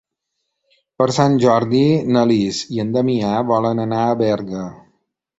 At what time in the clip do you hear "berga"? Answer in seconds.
4.23-4.63